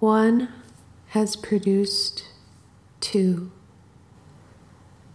[0.00, 0.48] One
[1.08, 2.24] has produced
[3.00, 3.52] two.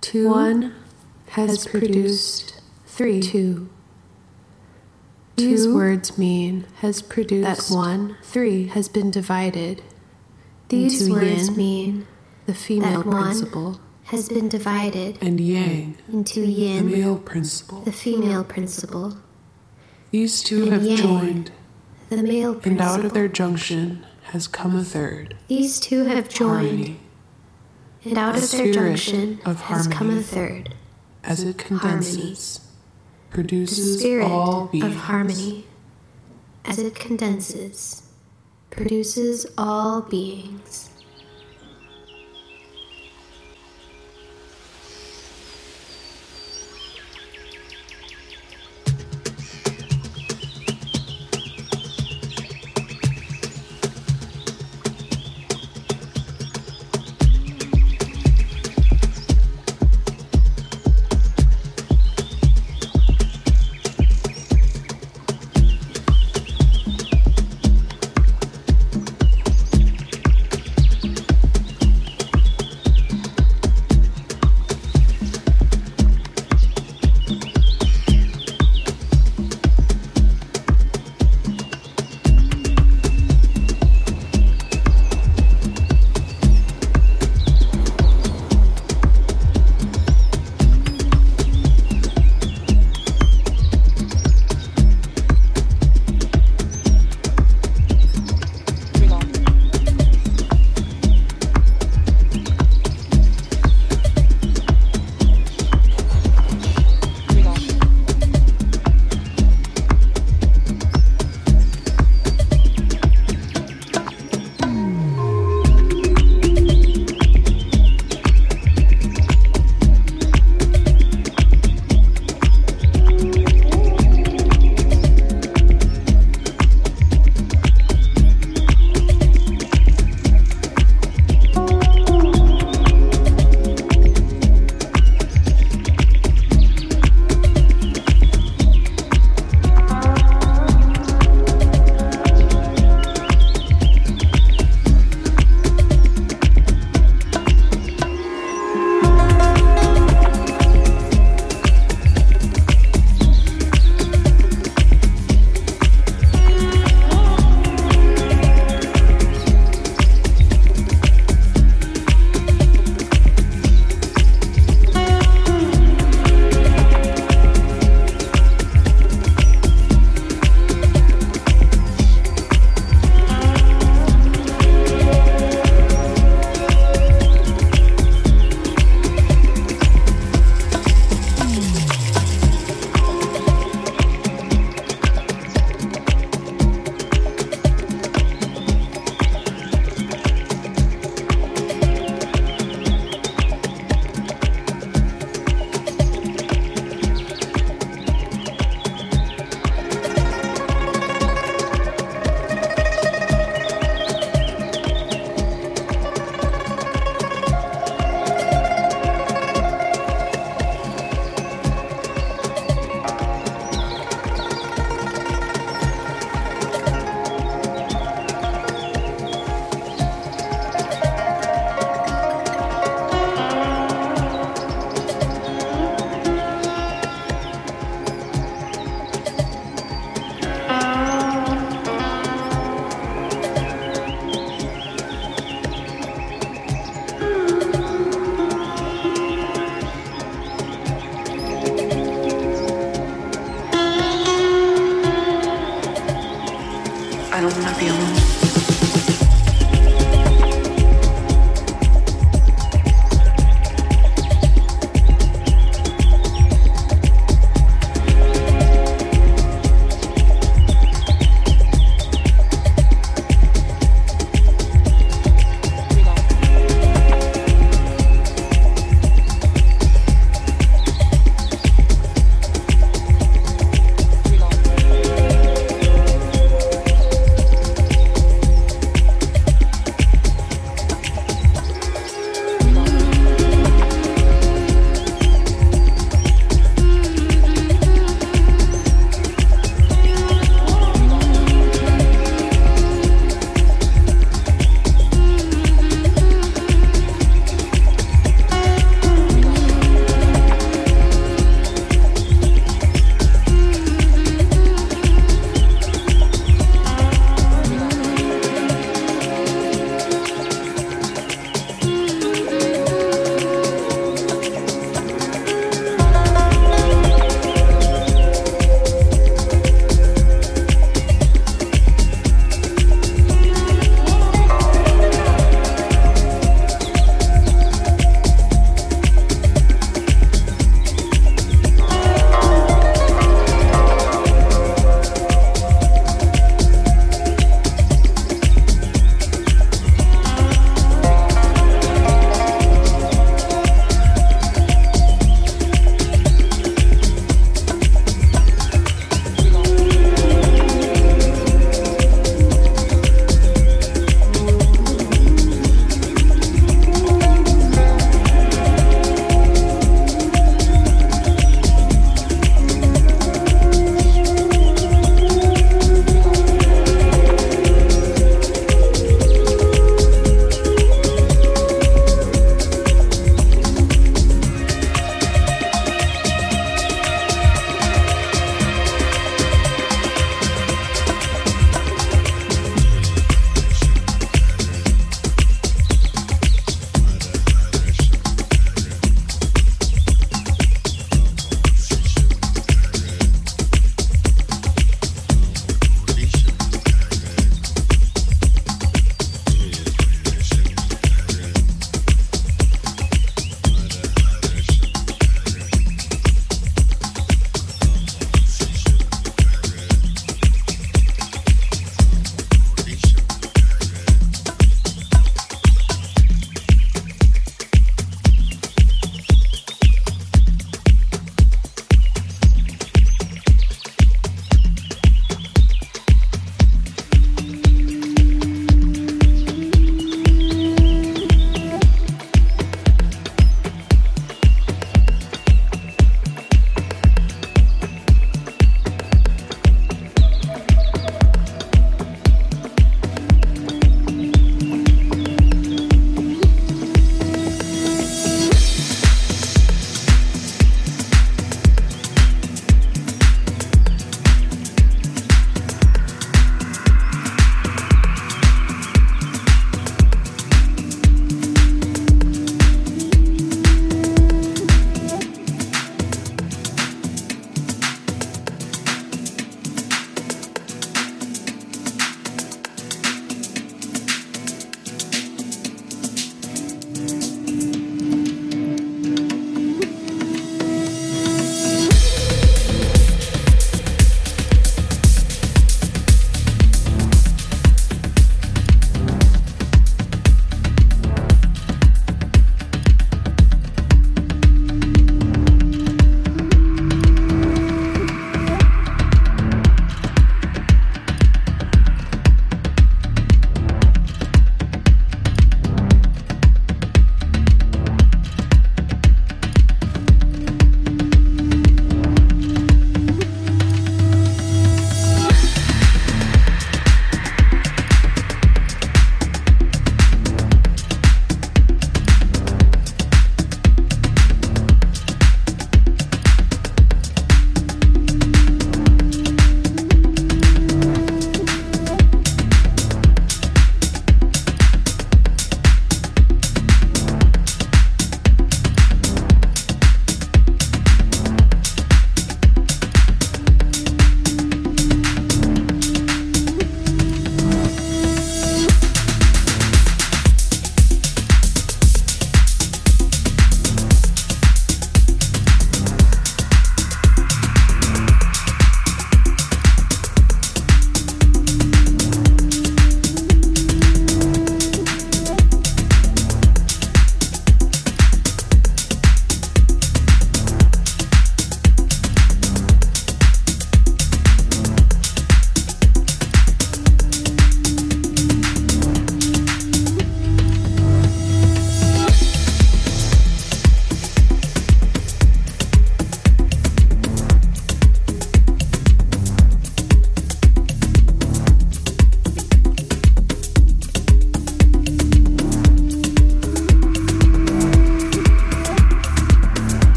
[0.00, 0.74] Two One
[1.28, 3.20] has, has produced three.
[3.22, 3.70] two.
[5.36, 8.66] These Two words mean has produced that one three.
[8.68, 9.82] has been divided
[10.68, 12.06] These into words yin, mean
[12.46, 17.18] the female that one principle, has been divided and yang, into yin, the yin, male
[17.18, 17.80] principle.
[17.80, 19.16] the female principle,
[20.12, 21.52] These two and have yang, joined,
[22.10, 22.70] the male principle.
[22.72, 27.00] and out of their junction has come a third, These two have joined, harmony,
[28.04, 30.22] and out of their junction of has come a harmony.
[30.24, 30.74] third,
[31.22, 32.58] as it condenses,
[33.30, 34.84] the produces spirit all beings.
[34.86, 35.66] of harmony.
[36.64, 38.02] As it condenses,
[38.70, 40.90] produces all beings.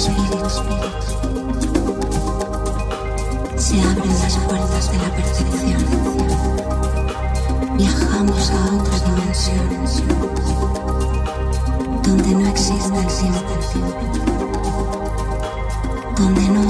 [0.00, 0.08] Se
[3.82, 5.84] abren las puertas de la percepción.
[7.76, 9.68] Viajamos a otra dimensión
[12.02, 13.54] donde no existe el tiempo,
[16.16, 16.69] donde no